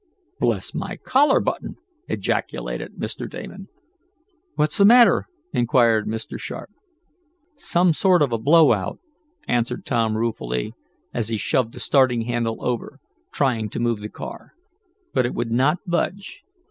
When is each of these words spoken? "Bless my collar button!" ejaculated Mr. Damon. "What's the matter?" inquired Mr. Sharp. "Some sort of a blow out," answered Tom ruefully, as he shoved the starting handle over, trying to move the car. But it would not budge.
"Bless 0.39 0.73
my 0.73 0.97
collar 0.97 1.39
button!" 1.39 1.75
ejaculated 2.07 2.93
Mr. 2.97 3.29
Damon. 3.29 3.67
"What's 4.55 4.79
the 4.79 4.83
matter?" 4.83 5.27
inquired 5.53 6.07
Mr. 6.07 6.39
Sharp. 6.39 6.71
"Some 7.53 7.93
sort 7.93 8.23
of 8.23 8.33
a 8.33 8.39
blow 8.39 8.73
out," 8.73 8.97
answered 9.47 9.85
Tom 9.85 10.17
ruefully, 10.17 10.73
as 11.13 11.27
he 11.29 11.37
shoved 11.37 11.75
the 11.75 11.79
starting 11.79 12.21
handle 12.23 12.65
over, 12.65 12.99
trying 13.31 13.69
to 13.69 13.79
move 13.79 13.99
the 13.99 14.09
car. 14.09 14.53
But 15.13 15.27
it 15.27 15.35
would 15.35 15.51
not 15.51 15.77
budge. 15.85 16.41